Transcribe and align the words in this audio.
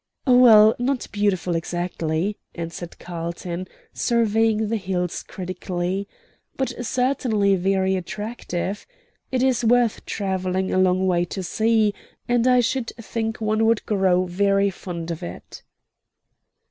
"Well, 0.25 0.75
not 0.79 1.07
beautiful 1.11 1.53
exactly," 1.55 2.35
answered 2.55 2.97
Carlton, 2.97 3.67
surveying 3.93 4.67
the 4.69 4.77
hills 4.77 5.21
critically, 5.21 6.07
"but 6.57 6.73
certainly 6.83 7.55
very 7.55 7.95
attractive. 7.95 8.87
It 9.31 9.43
is 9.43 9.63
worth 9.63 10.03
travelling 10.07 10.73
a 10.73 10.79
long 10.79 11.05
way 11.05 11.23
to 11.25 11.43
see, 11.43 11.93
and 12.27 12.47
I 12.47 12.61
should 12.61 12.93
think 12.99 13.39
one 13.39 13.63
would 13.67 13.85
grow 13.85 14.25
very 14.25 14.71
fond 14.71 15.11
of 15.11 15.21
it." 15.21 15.61